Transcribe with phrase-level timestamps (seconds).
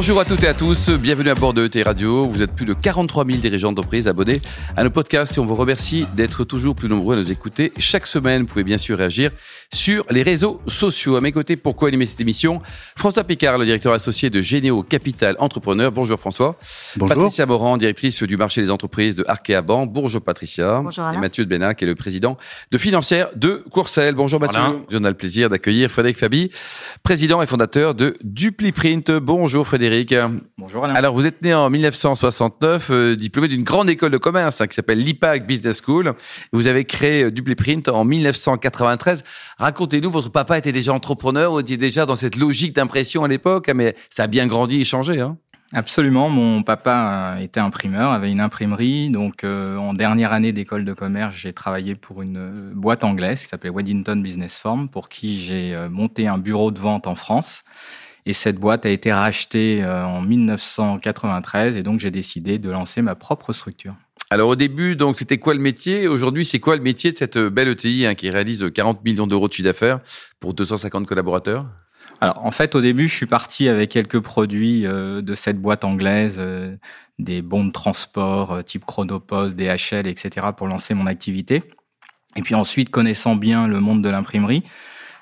[0.00, 2.26] Bonjour à toutes et à tous, bienvenue à bord de ET Radio.
[2.26, 4.40] Vous êtes plus de 43 000 dirigeants d'entreprise abonnés
[4.74, 7.70] à nos podcasts et on vous remercie d'être toujours plus nombreux à nous écouter.
[7.76, 9.30] Chaque semaine, vous pouvez bien sûr réagir
[9.70, 11.16] sur les réseaux sociaux.
[11.16, 12.62] À mes côtés, pourquoi animer cette émission?
[12.96, 15.92] François Picard, le directeur associé de Généo Capital Entrepreneur.
[15.92, 16.58] Bonjour François.
[16.96, 17.14] Bonjour.
[17.14, 19.92] Patricia Morand, directrice du marché des entreprises de Arkea Bank.
[19.92, 20.80] Bonjour Patricia.
[20.82, 21.18] Bonjour Alain.
[21.18, 22.38] Et Mathieu de Benac, qui est le président
[22.70, 24.14] de Financière de Courcelles.
[24.14, 24.60] Bonjour Mathieu.
[24.60, 24.80] Alain.
[24.94, 26.50] On a le plaisir d'accueillir Frédéric Fabi,
[27.02, 29.20] président et fondateur de DupliPrint.
[29.20, 29.89] Bonjour Frédéric.
[30.56, 30.94] Bonjour Alain.
[30.94, 34.74] Alors, vous êtes né en 1969, euh, diplômé d'une grande école de commerce hein, qui
[34.76, 36.14] s'appelle l'IPAC Business School.
[36.52, 39.24] Vous avez créé euh, DupliPrint en 1993.
[39.58, 43.68] Racontez-nous, votre papa était déjà entrepreneur, vous étiez déjà dans cette logique d'impression à l'époque,
[43.68, 45.18] hein, mais ça a bien grandi et changé.
[45.18, 45.36] Hein.
[45.72, 49.10] Absolument, mon papa euh, était imprimeur, avait une imprimerie.
[49.10, 53.48] Donc euh, en dernière année d'école de commerce, j'ai travaillé pour une boîte anglaise qui
[53.48, 57.64] s'appelait Weddington Business Form, pour qui j'ai monté un bureau de vente en France.
[58.26, 63.02] Et cette boîte a été rachetée euh, en 1993 et donc j'ai décidé de lancer
[63.02, 63.94] ma propre structure.
[64.30, 66.06] Alors au début, donc c'était quoi le métier?
[66.06, 69.26] Aujourd'hui, c'est quoi le métier de cette euh, belle ETI hein, qui réalise 40 millions
[69.26, 70.00] d'euros de chiffre d'affaires
[70.38, 71.66] pour 250 collaborateurs?
[72.20, 75.84] Alors en fait, au début, je suis parti avec quelques produits euh, de cette boîte
[75.84, 76.76] anglaise, euh,
[77.18, 80.48] des bons de transport euh, type Chronopost, DHL, etc.
[80.54, 81.62] pour lancer mon activité.
[82.36, 84.64] Et puis ensuite, connaissant bien le monde de l'imprimerie,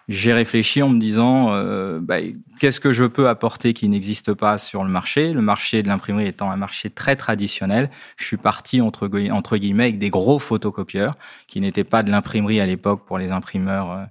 [0.09, 2.17] j'ai réfléchi en me disant euh, bah,
[2.59, 5.33] qu'est-ce que je peux apporter qui n'existe pas sur le marché?
[5.33, 9.57] Le marché de l'imprimerie étant un marché très traditionnel, je suis parti entre, gui- entre
[9.59, 11.15] guillemets avec des gros photocopieurs
[11.47, 14.05] qui n'étaient pas de l'imprimerie à l'époque pour les imprimeurs euh,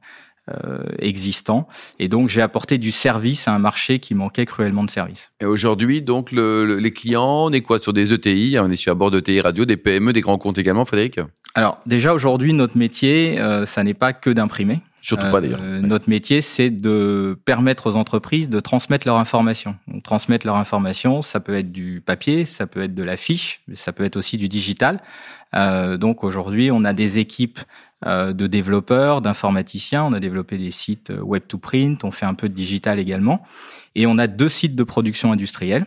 [0.63, 1.67] euh, existants.
[1.99, 5.31] Et donc j'ai apporté du service à un marché qui manquait cruellement de service.
[5.41, 8.75] Et aujourd'hui, donc le- le- les clients, on est quoi sur des ETI On est
[8.77, 11.19] sur à bord d'ETI Radio, des PME, des grands comptes également, Frédéric?
[11.55, 14.79] Alors déjà aujourd'hui, notre métier, euh, ça n'est pas que d'imprimer.
[15.01, 15.59] Surtout pas d'ailleurs.
[15.61, 19.75] Euh, Notre métier, c'est de permettre aux entreprises de transmettre leur information.
[20.03, 24.03] Transmettre leur information, ça peut être du papier, ça peut être de l'affiche, ça peut
[24.03, 25.01] être aussi du digital.
[25.55, 27.59] Euh, donc aujourd'hui, on a des équipes
[28.05, 30.03] euh, de développeurs, d'informaticiens.
[30.03, 32.03] On a développé des sites euh, web to print.
[32.03, 33.41] On fait un peu de digital également,
[33.95, 35.85] et on a deux sites de production industrielle.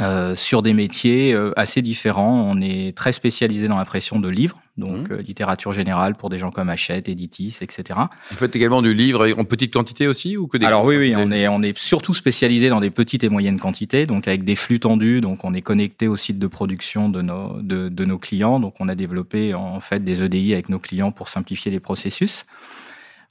[0.00, 2.44] Euh, sur des métiers euh, assez différents.
[2.48, 5.18] On est très spécialisé dans l'impression de livres, donc Mhm.
[5.18, 7.98] euh, littérature générale pour des gens comme Hachette, Editis, etc.
[8.30, 11.14] Vous faites également du livre en petite quantité aussi ou que des Alors oui, oui,
[11.16, 14.54] on est on est surtout spécialisé dans des petites et moyennes quantités, donc avec des
[14.56, 15.20] flux tendus.
[15.20, 18.60] Donc on est connecté au site de production de nos de, de nos clients.
[18.60, 22.46] Donc on a développé en fait des EDI avec nos clients pour simplifier les processus.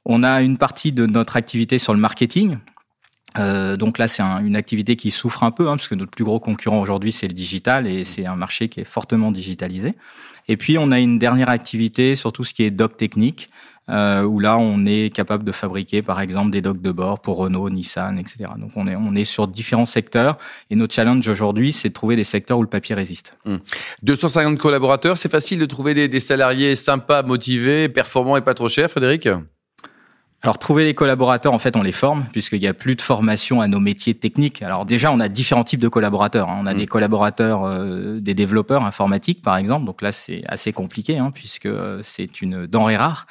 [0.04, 2.58] On a une partie de notre activité sur le marketing.
[3.38, 6.12] Euh, donc là, c'est un- une activité qui souffre un peu, hein, parce que notre
[6.12, 9.94] plus gros concurrent aujourd'hui, c'est le digital, et c'est un marché qui est fortement digitalisé.
[10.48, 13.50] Et puis, on a une dernière activité sur tout ce qui est doc technique,
[13.90, 17.38] euh, où là, on est capable de fabriquer, par exemple, des docks de bord pour
[17.38, 18.50] Renault, Nissan, etc.
[18.58, 20.38] Donc, on est, on est sur différents secteurs,
[20.70, 23.38] et notre challenge aujourd'hui, c'est de trouver des secteurs où le papier résiste.
[24.04, 28.70] 250 collaborateurs, c'est facile de trouver des, des salariés sympas, motivés, performants et pas trop
[28.70, 29.28] chers, Frédéric?
[30.44, 33.60] Alors trouver les collaborateurs, en fait, on les forme puisqu'il n'y a plus de formation
[33.60, 34.62] à nos métiers techniques.
[34.62, 36.50] Alors déjà, on a différents types de collaborateurs.
[36.50, 36.60] hein.
[36.62, 36.78] On a Mm.
[36.78, 39.86] des collaborateurs, euh, des développeurs informatiques, par exemple.
[39.86, 43.26] Donc là, c'est assez compliqué hein, puisque euh, c'est une denrée rare.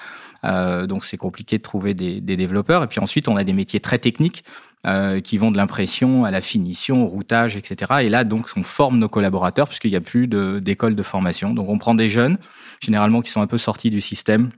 [0.44, 2.83] Euh, donc c'est compliqué de trouver des, des développeurs.
[2.83, 4.43] Et puis ensuite, on a des métiers très techniques
[4.84, 8.00] euh, qui vont de l'impression à la finition, au routage, etc.
[8.03, 11.55] Et là, donc, on forme nos collaborateurs puisqu'il n'y a plus de- d'école de, formation.
[11.55, 12.37] Donc on prend des jeunes,
[12.81, 14.50] généralement qui sont un peu sortis du système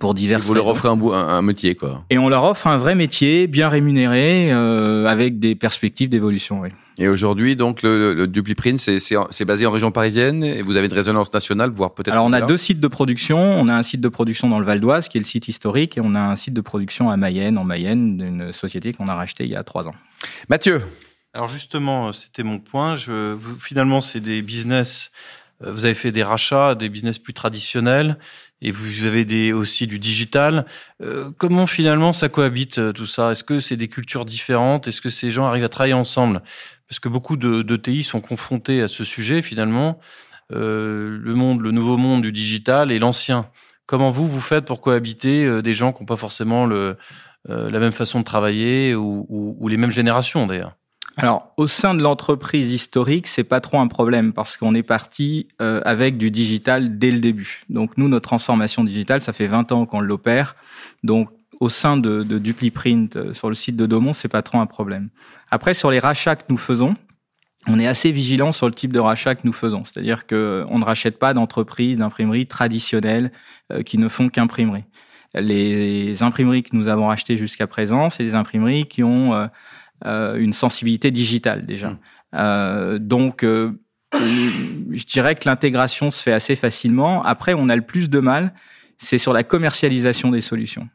[0.00, 0.72] pour diverses Vous leur raisons.
[0.72, 2.04] offrez un, un, un métier, quoi.
[2.10, 6.60] Et on leur offre un vrai métier, bien rémunéré, euh, avec des perspectives d'évolution.
[6.60, 6.68] Oui.
[6.98, 10.42] Et aujourd'hui, donc, le, le, le DupliPrint, c'est- c'est en- c'est basé en région parisienne
[10.42, 12.12] et vous avez une résonance nationale, voire peut-être.
[12.12, 13.38] Alors on a au-delà deux sites de production.
[13.38, 15.98] On a un site de production dans le Val d'Oise, qui est le site historique,
[15.98, 19.14] et on a un site de production à Mayenne, en Mayenne, d'une société qu'on a
[19.14, 19.94] rachetée il y a trois ans.
[20.48, 20.80] Mathieu,
[21.34, 22.96] Alors justement, euh, c'était mon point.
[22.96, 25.10] Je, vous- finalement, c'est des business.
[25.62, 28.18] Euh, Vous avez fait des rachats, des business plus traditionnels,
[28.62, 30.66] et vous avez des, aussi du digital.
[31.02, 33.30] Euh, comment finalement ça cohabite euh, tout ça?
[33.32, 34.88] Est-ce que c'est des cultures différentes?
[34.88, 36.42] Est-ce que ces gens arrivent à travailler ensemble?
[36.88, 39.98] Parce que beaucoup de, de TI sont confrontés à ce sujet finalement.
[40.52, 43.50] Euh, le monde, le nouveau monde du digital et l'ancien.
[43.86, 46.96] Comment vous vous faites pour cohabiter euh, des gens qui n'ont pas forcément le,
[47.50, 50.74] euh, la même façon de travailler ou, ou- ou les mêmes générations d'ailleurs?
[51.18, 55.48] Alors, au sein de l'entreprise historique, c'est pas trop un problème parce qu'on est parti
[55.62, 57.62] euh, avec du digital dès le début.
[57.70, 60.56] Donc nous, notre transformation digitale, ça fait 20 ans qu'on l'opère.
[61.04, 64.58] Donc au sein de, de DupliPrint euh, sur le site de Domon, c'est pas trop
[64.58, 65.08] un problème.
[65.50, 66.94] Après, sur les rachats que nous faisons,
[67.66, 69.84] on est assez vigilant sur le type de rachat que nous faisons.
[69.84, 73.32] C'est-à-dire que on ne rachète pas d'entreprises, d'imprimeries traditionnelles
[73.72, 74.84] euh, qui ne font qu'imprimer.
[75.34, 79.48] Les imprimeries que nous avons rachetées jusqu'à présent, c'est des imprimeries qui ont euh, euh,
[80.04, 81.96] une sensibilité digitale déjà.
[82.32, 82.98] Mmh.
[82.98, 87.22] donc, je dirais que l'intégration se fait assez facilement.
[87.22, 88.52] Après, on a le plus de mal,
[88.98, 90.88] c'est sur la commercialisation des solutions.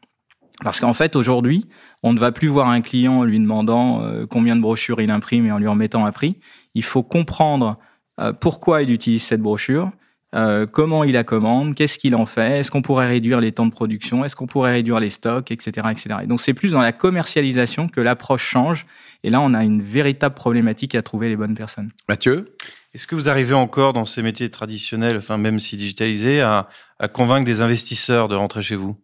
[0.62, 1.66] Parce qu'en fait, aujourd'hui,
[2.02, 5.46] on ne va plus voir un client en lui demandant combien de brochures il imprime
[5.46, 6.38] et en lui remettant un prix
[6.74, 7.78] il faut comprendre
[8.20, 9.90] euh, pourquoi il utilise cette brochure,
[10.34, 13.66] euh, comment il la commande, qu'est-ce qu'il en fait, est-ce qu'on pourrait réduire les temps
[13.66, 16.16] de production, est-ce qu'on pourrait réduire les stocks, etc., etc.
[16.22, 18.86] Et donc c'est plus dans la commercialisation que l'approche change.
[19.24, 21.92] Et là, on a une véritable problématique à trouver les bonnes personnes.
[22.08, 22.46] Mathieu,
[22.92, 26.68] est-ce que vous arrivez encore dans ces métiers traditionnels, enfin même si digitalisés, à,
[26.98, 28.96] à convaincre des investisseurs de rentrer chez vous?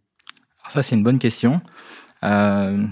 [0.62, 1.60] Alors Ça, c'est une bonne question.
[2.24, 2.84] Euh,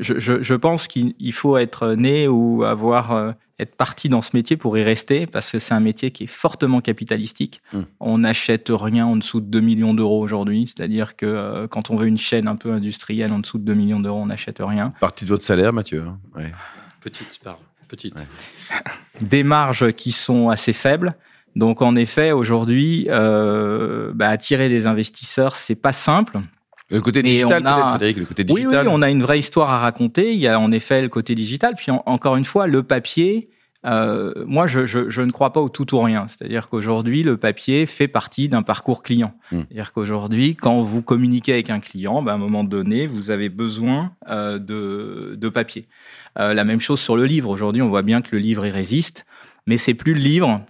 [0.00, 4.30] je, je, je, pense qu'il faut être né ou avoir euh, être parti dans ce
[4.34, 7.62] métier pour y rester parce que c'est un métier qui est fortement capitalistique.
[7.72, 7.80] Mmh.
[8.00, 11.96] On n'achète rien en dessous de 2 millions d'euros aujourd'hui, c'est-à-dire que euh, quand on
[11.96, 14.92] veut une chaîne un peu industrielle en dessous de 2 millions d'euros, on n'achète rien.
[15.00, 16.02] Partie de votre salaire, Mathieu.
[16.02, 16.18] Hein.
[16.34, 16.52] Ouais.
[17.00, 17.60] Petite, pardon.
[17.88, 18.14] Petite.
[18.14, 18.76] Ouais.
[19.20, 21.14] Des marges qui sont assez faibles.
[21.56, 26.38] Donc en effet, aujourd'hui, euh, bah, attirer des investisseurs, c'est pas simple.
[26.90, 28.70] Le côté digital, peut-être, Frédéric, le côté digital.
[28.70, 30.32] Oui, oui, on a une vraie histoire à raconter.
[30.32, 31.74] Il y a en effet le côté digital.
[31.76, 33.50] Puis encore une fois, le papier.
[33.86, 36.26] Euh, moi, je, je, je, ne crois pas au tout ou rien.
[36.28, 39.32] C'est-à-dire qu'aujourd'hui, le papier fait partie d'un parcours client.
[39.52, 39.62] Hmm.
[39.62, 43.48] C'est-à-dire qu'aujourd'hui, quand vous communiquez avec un client, ben, à un moment donné, vous avez
[43.48, 45.88] besoin euh, de, de papier.
[46.38, 47.48] Euh, la même chose sur le livre.
[47.48, 49.24] Aujourd'hui, on voit bien que le livre il résiste,
[49.66, 50.60] mais c'est plus le livre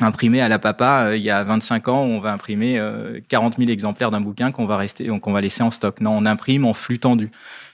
[0.00, 2.80] imprimé à la papa euh, il y a 25 ans, on va imprimer
[3.28, 6.00] 40 000 exemplaires d'un bouquin qu'on va rester, qu'on va laisser en stock.
[6.00, 7.30] Non, on imprime en flux tendu.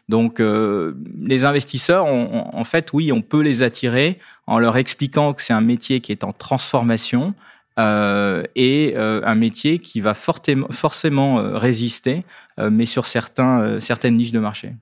[0.09, 5.43] Donc euh, les investisseurs, en fait, oui, on peut les attirer en leur expliquant que
[5.43, 7.35] c'est un métier qui est en transformation,
[7.79, 12.25] euh, et euh, un métier qui va fortement, forcément euh, résister,
[12.61, 14.73] euh, mais sur certains, euh, certaines niches de marché.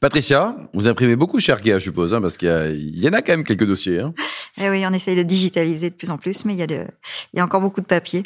[0.00, 3.22] Patricia, vous imprimez beaucoup chez Arkea, je suppose, hein, parce qu'il y, y, en a
[3.22, 4.00] quand même quelques dossiers.
[4.00, 4.12] Hein.
[4.58, 6.86] Eh oui, on essaye de digitaliser de plus en plus, mais il y a, de,
[7.32, 8.22] il y a encore beaucoup de papier.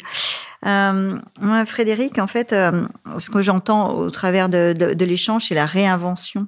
[0.63, 2.53] moi, Frédéric, en fait,
[3.17, 6.47] ce que j'entends au travers de, de, de l'échange, c'est la réinvention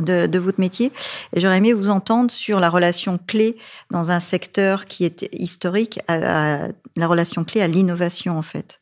[0.00, 0.92] de, de, votre métier.
[1.32, 3.56] Et j'aurais aimé vous entendre sur la relation clé
[3.90, 8.80] dans un secteur qui est historique, à, à la relation clé à l'innovation, en fait.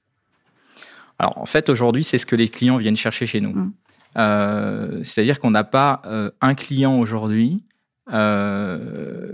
[1.19, 3.53] Alors, en fait, aujourd'hui, c'est ce que les clients viennent chercher chez nous.
[3.53, 3.73] Mmh.
[4.17, 7.63] Euh, C'est-à-dire qu'on n'a pas euh, un client aujourd'hui
[8.13, 9.33] euh,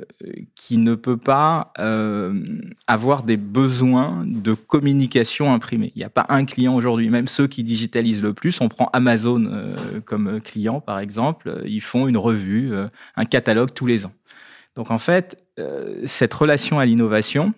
[0.55, 2.45] qui ne peut pas euh,
[2.87, 5.91] avoir des besoins de communication imprimée.
[5.97, 8.61] Il n'y a pas un client aujourd'hui, même ceux qui digitalisent le plus.
[8.61, 11.63] On prend Amazon euh, comme client, par exemple.
[11.67, 12.73] Ils font une revue,
[13.17, 14.13] un catalogue tous les ans.
[14.77, 15.43] Donc en fait,
[16.07, 17.53] cette relation à l'innovation,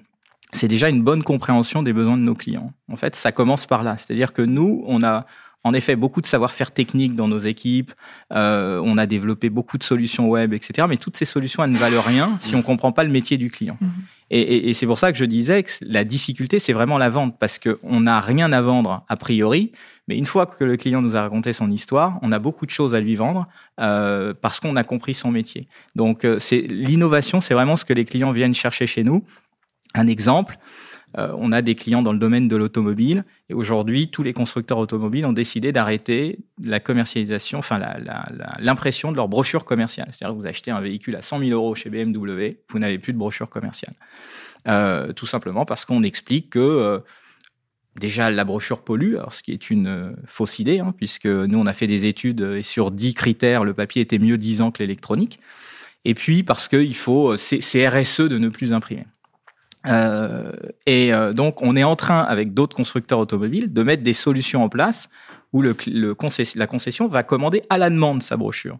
[0.55, 2.73] c'est déjà une bonne compréhension des besoins de nos clients.
[2.91, 3.97] En fait, ça commence par là.
[3.99, 5.27] C'est-à-dire que nous, on a
[5.65, 7.93] en effet beaucoup de savoir-faire technique dans nos équipes.
[8.33, 10.87] Euh, on a développé beaucoup de solutions web, etc.
[10.89, 13.51] Mais toutes ces solutions, elles ne valent rien si on comprend pas le métier du
[13.51, 13.79] client.
[13.81, 13.91] Mm -hmm.
[14.35, 17.11] Et, et, et c'est pour ça que je disais que la difficulté, c'est vraiment la
[17.11, 19.73] vente, parce qu'on n'a rien à vendre a priori.
[20.09, 22.71] Mais une fois que le client nous a raconté son histoire, on a beaucoup de
[22.71, 23.47] choses à lui vendre
[23.79, 25.69] euh, parce qu'on a compris son métier.
[25.95, 29.23] Donc, euh, c'est l'innovation, c'est vraiment ce que les clients viennent chercher chez nous.
[29.95, 30.57] Un exemple.
[31.19, 34.79] Euh, on a des clients dans le domaine de l'automobile et aujourd'hui, tous les constructeurs
[34.79, 37.81] automobiles ont décidé d'arrêter la commercialisation, enfin
[38.59, 40.09] l'impression de leur brochure commerciale.
[40.13, 43.13] C'est-à-dire que vous achetez un véhicule à 100 000 euros chez BMW, vous n'avez plus
[43.13, 43.95] de brochure commerciale.
[44.69, 46.99] Euh, tout simplement parce qu'on explique que euh,
[47.99, 51.67] déjà la brochure pollue, alors ce qui est une fausse idée, hein, puisque nous on
[51.67, 54.83] a fait des études et sur 10 critères, le papier était mieux 10 ans que
[54.83, 55.41] l'électronique.
[56.05, 59.05] Et puis parce qu'il faut, c'est RSE de ne plus imprimer.
[59.87, 60.53] Euh,
[60.87, 64.63] et euh, donc, on est en train, avec d'autres constructeurs automobiles, de mettre des solutions
[64.63, 65.09] en place
[65.53, 66.17] où le, le
[66.57, 68.79] la concession va commander à la demande sa brochure.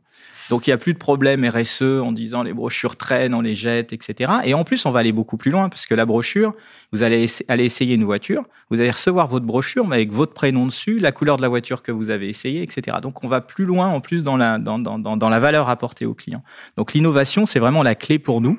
[0.49, 3.55] Donc, il n'y a plus de problème RSE en disant les brochures traînent, on les
[3.55, 4.33] jette, etc.
[4.45, 6.55] Et en plus, on va aller beaucoup plus loin parce que la brochure,
[6.93, 10.67] vous allez aller essayer une voiture, vous allez recevoir votre brochure, mais avec votre prénom
[10.67, 12.99] dessus, la couleur de la voiture que vous avez essayée, etc.
[13.03, 15.69] Donc, on va plus loin en plus dans la, dans, dans, dans, dans la valeur
[15.69, 16.43] apportée au client.
[16.77, 18.59] Donc, l'innovation, c'est vraiment la clé pour nous.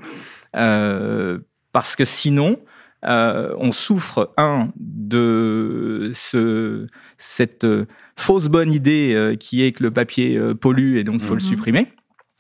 [0.56, 1.40] Euh,
[1.74, 2.60] parce que sinon,
[3.04, 6.88] euh, on souffre un de ce,
[7.18, 7.68] cette
[8.16, 11.34] fausse bonne idée euh, qui est que le papier euh, pollue et donc il faut
[11.34, 11.38] mmh.
[11.38, 11.88] le supprimer.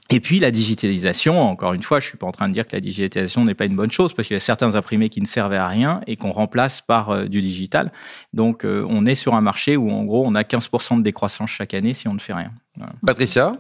[0.09, 2.75] Et puis la digitalisation, encore une fois, je suis pas en train de dire que
[2.75, 5.25] la digitalisation n'est pas une bonne chose parce qu'il y a certains imprimés qui ne
[5.25, 7.91] servaient à rien et qu'on remplace par euh, du digital.
[8.33, 11.49] Donc euh, on est sur un marché où en gros on a 15% de décroissance
[11.49, 12.51] chaque année si on ne fait rien.
[12.75, 12.93] Voilà.
[13.07, 13.53] Patricia?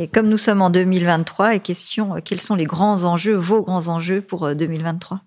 [0.00, 3.88] Et comme nous sommes en 2023, et question, quels sont les grands enjeux, vos grands
[3.88, 5.20] enjeux pour 2023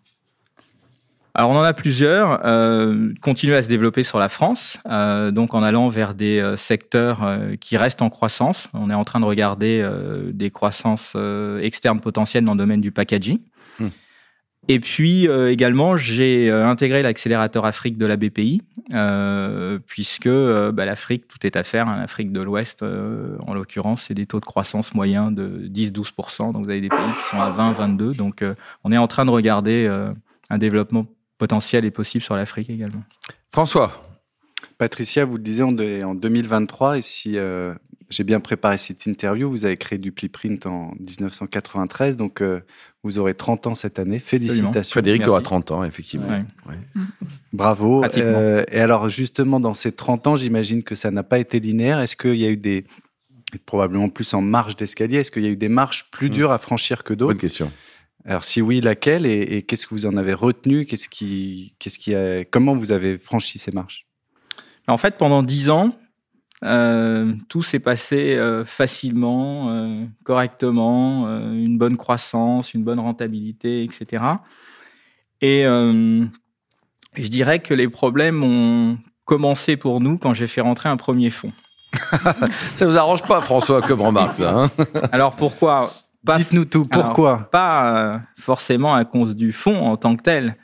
[1.36, 2.46] alors on en a plusieurs.
[2.46, 6.56] Euh, continuer à se développer sur la France, euh, donc en allant vers des euh,
[6.56, 8.68] secteurs euh, qui restent en croissance.
[8.76, 11.18] On est en train de regarder euh, des croissances
[11.60, 13.40] externes potentielles dans le domaine du packaging.
[13.80, 13.88] Hmm.
[14.70, 18.62] Et puis également, j'ai intégré l'accélérateur Afrique de la BPI,
[19.86, 21.88] puisque bah, l'Afrique, tout est à faire.
[21.88, 26.54] Hein, L'Afrique de l'Ouest, en l'occurrence, c'est des taux de croissance moyens de 10-12%.
[26.54, 28.16] Donc vous avez des pays qui sont à 20-22.
[28.16, 28.44] Donc
[28.84, 29.86] on est en train de regarder
[30.50, 31.06] un développement
[31.38, 33.04] potentiel et possible sur l'Afrique également.
[33.52, 34.02] François
[34.78, 37.74] Patricia, vous le disiez en 2023, et si euh,
[38.10, 42.62] j'ai bien préparé cette interview, vous avez créé Dupliprint en 1993, donc euh,
[43.04, 44.20] vous aurez 30 ans cette année.
[44.20, 44.68] Félicitations.
[44.68, 44.84] Absolument.
[44.92, 45.32] Frédéric Merci.
[45.32, 46.28] aura 30 ans, effectivement.
[46.28, 46.46] Ouais.
[46.68, 47.04] Ouais.
[47.52, 48.04] Bravo.
[48.04, 52.00] Euh, et alors, justement, dans ces 30 ans, j'imagine que ça n'a pas été linéaire.
[52.00, 52.86] Est-ce qu'il y a eu des,
[53.66, 56.34] probablement plus en marche d'escalier, est-ce qu'il y a eu des marches plus mmh.
[56.34, 57.34] dures à franchir que d'autres?
[57.34, 57.72] Bonne question.
[58.26, 59.26] Alors si oui, laquelle?
[59.26, 60.86] Et, et qu'est-ce que vous en avez retenu?
[60.86, 64.08] Qu'est-ce qui, qu'est-ce qui a, comment vous avez franchi ces marches?
[64.88, 65.96] En fait, pendant dix ans,
[66.64, 73.84] euh, tout s'est passé euh, facilement, euh, correctement, euh, une bonne croissance, une bonne rentabilité,
[73.84, 74.24] etc.
[75.42, 76.26] Et euh,
[77.16, 81.30] je dirais que les problèmes ont commencé pour nous quand j'ai fait rentrer un premier
[81.30, 81.54] fonds.
[82.74, 84.56] ça vous arrange pas, François, comme remarque, ça.
[84.56, 84.72] Hein?
[85.12, 85.92] Alors pourquoi?
[86.24, 87.34] Dites-nous tout, pourquoi?
[87.34, 90.56] Alors, Pas euh, forcément à cause du fond en tant que tel,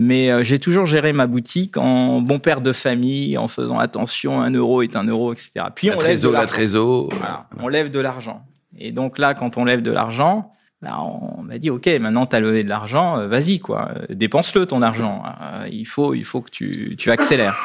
[0.00, 4.40] mais euh, j'ai toujours géré ma boutique en bon père de famille, en faisant attention,
[4.40, 5.50] un euro est un euro, etc.
[5.74, 7.08] Puis la on trésor, lève de la trésor.
[7.18, 8.42] Voilà, on lève de l'argent.
[8.78, 10.52] Et donc là, quand on lève de l'argent,
[10.82, 14.66] bah, on m'a dit, OK, maintenant tu as levé de l'argent, euh, vas-y, quoi, dépense-le
[14.66, 15.24] ton argent.
[15.42, 17.56] Euh, il, faut, il faut que tu, tu accélères.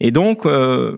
[0.00, 0.96] Et donc, euh,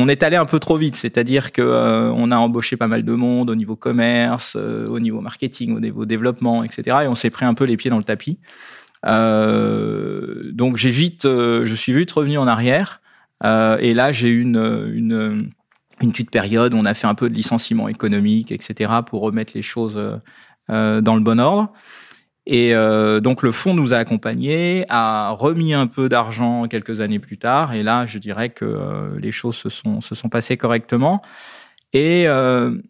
[0.00, 3.04] on est allé un peu trop vite, c'est-à-dire que euh, on a embauché pas mal
[3.04, 6.98] de monde au niveau commerce, euh, au niveau marketing, au niveau développement, etc.
[7.04, 8.38] Et on s'est pris un peu les pieds dans le tapis.
[9.06, 13.00] Euh, donc j'ai vite, euh, je suis vite revenu en arrière.
[13.44, 15.50] Euh, et là j'ai eu une,
[16.00, 18.92] une petite période où on a fait un peu de licenciement économique, etc.
[19.06, 19.94] pour remettre les choses
[20.68, 21.72] dans le bon ordre.
[22.46, 22.72] Et
[23.22, 27.74] donc le fonds nous a accompagnés, a remis un peu d'argent quelques années plus tard,
[27.74, 31.22] et là je dirais que les choses se sont se sont passées correctement.
[31.92, 32.26] Et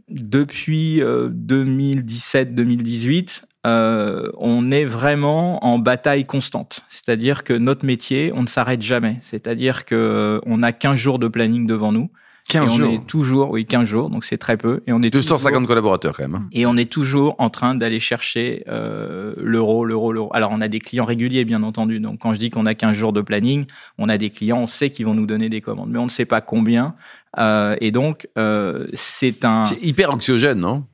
[0.09, 6.81] depuis 2017-2018, euh, on est vraiment en bataille constante.
[6.90, 9.17] C'est-à-dire que notre métier, on ne s'arrête jamais.
[9.21, 12.11] C'est-à-dire que on a 15 jours de planning devant nous.
[12.49, 12.93] 15 et on jours.
[12.95, 14.81] est toujours, oui, 15 jours, donc c'est très peu.
[14.87, 16.35] Et on est 250 toujours, collaborateurs quand même.
[16.35, 16.49] hein.
[16.52, 20.31] et on est toujours en train d'aller chercher euh, l'euro, l'euro, l'euro.
[20.35, 22.00] Alors on a des clients réguliers, bien entendu.
[22.00, 23.67] Donc quand je dis qu'on a 15 jours de planning,
[23.99, 26.11] on a des clients, on sait qu'ils vont nous donner des commandes, mais on ne
[26.11, 26.95] sait pas combien.
[27.38, 29.67] Euh, et donc euh, c'est un.
[29.67, 30.87] C'est hyper anxiogène, non?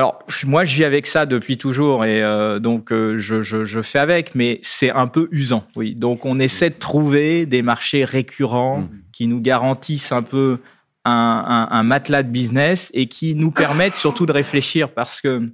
[0.00, 3.82] Alors, moi, je vis avec ça depuis toujours et euh, donc euh, je, je, je
[3.82, 5.94] fais avec, mais c'est un peu usant, oui.
[5.94, 8.88] Donc, on essaie de trouver des marchés récurrents Mm.
[9.12, 10.60] qui nous garantissent un peu
[11.04, 15.50] un, un, un matelas de business et qui nous permettent surtout de réfléchir parce que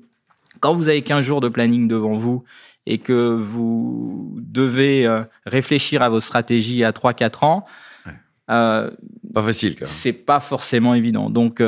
[0.61, 2.45] quand vous avez 15 jours de planning devant vous
[2.87, 7.67] et que vous devez euh, réfléchir à vos stratégies à 3-4 ans,
[8.49, 8.93] euh,
[9.35, 11.31] Pas facile c'est pas forcément évident.
[11.31, 11.61] Donc,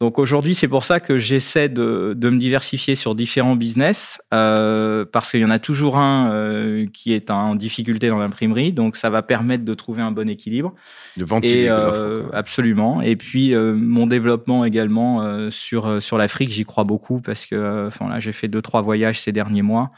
[0.00, 5.04] donc aujourd'hui, c'est pour ça que j'essaie de, de me diversifier sur différents business, euh,
[5.10, 8.96] parce qu'il y en a toujours un euh, qui est en difficulté dans l'imprimerie, donc
[8.96, 10.74] ça va permettre de trouver un bon équilibre.
[11.16, 13.02] Le ventiler Et de euh, absolument.
[13.02, 18.18] Et puis mon développement également sur sur l'Afrique, j'y crois beaucoup parce que enfin là,
[18.18, 19.92] j'ai fait deux trois voyages ces derniers mois.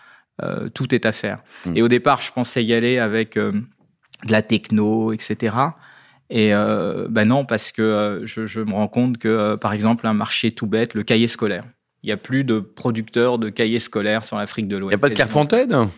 [0.75, 1.39] Tout est à faire.
[1.65, 1.77] Mm.
[1.79, 3.63] Et au départ, je pensais y aller avec de
[4.29, 5.57] la techno, etc.
[6.31, 9.73] Et euh, ben non, parce que euh, je, je me rends compte que, euh, par
[9.73, 11.65] exemple, un marché tout bête, le cahier scolaire.
[12.03, 14.97] Il y a plus de producteurs de cahiers scolaires sur l'Afrique de Il l'Ouest.
[14.97, 15.89] n'y a pas de Clairefontaine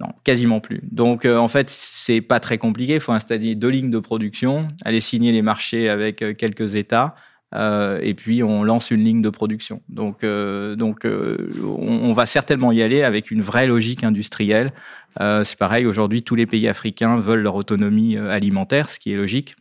[0.00, 0.80] non, quasiment plus.
[0.92, 2.94] Donc, euh, en fait, c'est pas très compliqué.
[2.94, 7.16] Il faut installer deux lignes de production, aller signer les marchés avec quelques États,
[7.54, 9.82] euh, et puis on lance une ligne de production.
[9.88, 14.70] Donc, euh, donc, euh, on, on va certainement y aller avec une vraie logique industrielle.
[15.18, 15.84] C'est pareil.
[15.84, 19.56] Aujourd'hui, tous les pays africains veulent leur autonomie alimentaire, ce qui est logique.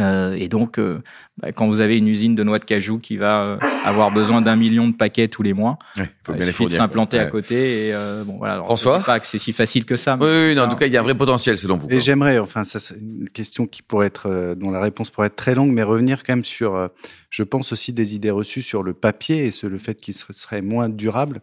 [0.00, 1.00] Euh, et donc, euh,
[1.40, 4.40] bah, quand vous avez une usine de noix de cajou qui va euh, avoir besoin
[4.42, 6.68] d'un million de paquets tous les mois, Ouais, faut euh, bien il les suffit de
[6.70, 7.88] fournir, s'implanter à côté.
[7.88, 8.54] Et, euh, bon, voilà.
[8.54, 10.16] Alors, François pas que c'est si facile que ça.
[10.16, 11.86] mais- Oui, oui, non, en tout cas, il y a un vrai potentiel selon vous.
[11.90, 15.26] Et j'aimerais, enfin, ça, c'est une question qui pourrait être, euh, dont la réponse pourrait
[15.28, 16.88] être très longue, mais revenir quand même sur, euh,
[17.30, 20.62] je pense aussi des idées reçues sur le papier et ce, le fait qu'il serait
[20.62, 21.42] moins durable.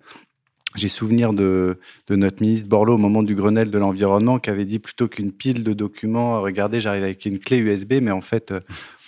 [0.78, 4.64] J'ai souvenir de, de notre ministre Borloo au moment du Grenelle de l'environnement qui avait
[4.64, 8.52] dit plutôt qu'une pile de documents, regardez, j'arrive avec une clé USB, mais en fait,
[8.52, 8.60] euh,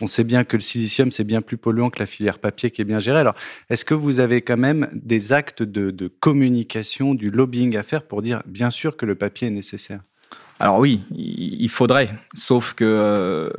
[0.01, 2.81] on sait bien que le silicium, c'est bien plus polluant que la filière papier qui
[2.81, 3.19] est bien gérée.
[3.19, 3.35] Alors,
[3.69, 8.01] est-ce que vous avez quand même des actes de, de communication, du lobbying à faire
[8.01, 10.01] pour dire, bien sûr que le papier est nécessaire?
[10.61, 12.09] Alors oui, il faudrait.
[12.33, 13.49] Sauf que euh,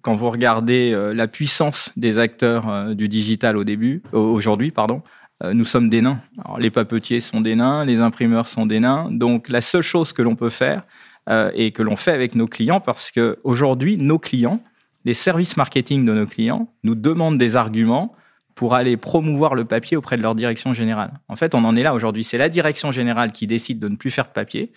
[0.00, 4.70] quand vous regardez euh, la puissance des acteurs euh, du digital au début, au- aujourd'hui,
[4.70, 6.20] pardon, euh, nous sommes des nains.
[6.44, 9.08] Alors, les papetiers sont des nains, les imprimeurs sont des nains.
[9.10, 10.82] Donc la seule chose que l'on peut faire
[11.28, 14.62] euh, et que l'on fait avec nos clients, parce que aujourd'hui, nos clients,
[15.04, 18.12] les services marketing de nos clients, nous demandent des arguments
[18.54, 21.12] pour aller promouvoir le papier auprès de leur direction générale.
[21.28, 22.24] En fait, on en est là aujourd'hui.
[22.24, 24.72] C'est la direction générale qui décide de ne plus faire de papier.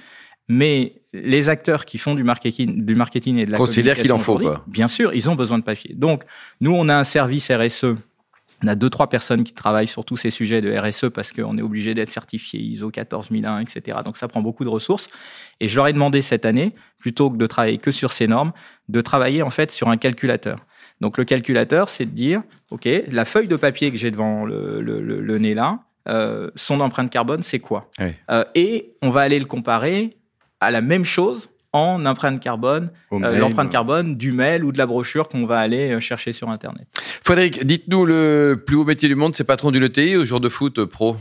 [0.49, 4.19] Mais les acteurs qui font du marketing, du marketing et de la Considèrent qu'il en
[4.19, 4.63] faut, quoi.
[4.67, 5.95] Bien sûr, ils ont besoin de papier.
[5.95, 6.23] Donc,
[6.59, 7.95] nous, on a un service RSE.
[8.63, 11.57] On a deux, trois personnes qui travaillent sur tous ces sujets de RSE parce qu'on
[11.57, 13.99] est obligé d'être certifié ISO 14001, etc.
[14.05, 15.07] Donc, ça prend beaucoup de ressources.
[15.59, 18.53] Et je leur ai demandé cette année, plutôt que de travailler que sur ces normes,
[18.89, 20.57] de travailler en fait sur un calculateur.
[21.01, 22.41] Donc, le calculateur, c'est de dire,
[22.71, 26.49] OK, la feuille de papier que j'ai devant le, le- le- le nez là, euh,
[26.55, 27.89] son empreinte carbone, c'est quoi?
[27.99, 28.07] Oui.
[28.31, 30.17] Euh, Et on va aller le comparer
[30.59, 34.71] à la même chose en empreinte carbone, euh, mail, l'empreinte euh, carbone du mail ou
[34.71, 36.85] de la brochure qu'on va aller euh, chercher sur Internet.
[37.23, 40.49] Frédéric, dites-nous le plus beau métier du monde, c'est patron d'une ETI ou joueur de
[40.49, 41.17] foot pro?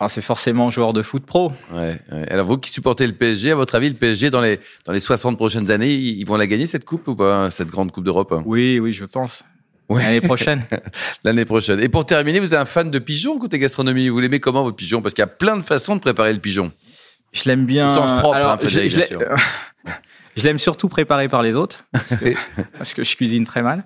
[0.00, 1.50] Alors c'est forcément joueur de foot pro.
[1.74, 2.28] ouais, ouais.
[2.30, 5.00] Alors vous qui supportez le PSG, à votre avis, le PSG dans les dans les
[5.00, 8.04] 60 prochaines années, ils ils vont la gagner cette coupe ou pas cette grande coupe
[8.04, 8.32] d'Europe?
[8.46, 9.42] Oui, oui, je pense.
[9.88, 10.02] Ouais.
[10.02, 10.64] L'année prochaine.
[11.24, 11.80] l'année prochaine.
[11.80, 14.08] Et pour terminer, vous êtes un fan de pigeons côté gastronomie.
[14.08, 16.38] Vous l'aimez comment votre pigeon Parce qu'il y a plein de façons de préparer le
[16.38, 16.70] pigeon.
[17.32, 17.88] Je l'aime bien.
[17.88, 19.18] Au sens propre, Alors, hein, Frédéric, je- bien je sûr.
[19.20, 19.92] l'ai-
[20.36, 22.34] je l'aime surtout préparé par les autres parce que,
[22.78, 23.84] parce que je cuisine très mal.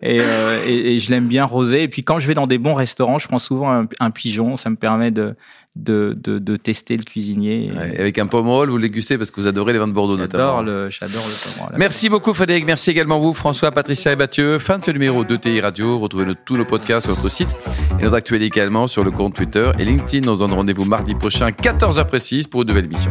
[0.00, 1.82] Et, euh, et, et je l'aime bien rosé.
[1.82, 4.56] Et puis quand je vais dans des bons restaurants, je prends souvent un, un pigeon.
[4.56, 5.34] Ça me permet de,
[5.74, 7.72] de, de, de tester le cuisinier.
[7.76, 9.92] Ouais, et avec un pomerol, vous le dégustez parce que vous adorez les vins de
[9.92, 10.58] Bordeaux notamment.
[10.58, 11.74] J'adore le, j'adore le pomerol.
[11.78, 14.60] Merci beaucoup Frédéric, merci également vous François, Patricia et Mathieu.
[14.60, 15.98] Fin de ce numéro de TI Radio.
[15.98, 17.48] Retrouvez tous nos podcasts sur notre site
[17.98, 20.28] et notre actualité également sur le compte Twitter et LinkedIn.
[20.30, 23.10] On se donne rendez-vous mardi prochain, 14h précise pour une nouvelle émission.